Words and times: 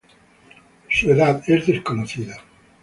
Su 0.89 1.11
edad 1.11 1.43
es 1.45 1.67
desconocida. 1.67 2.35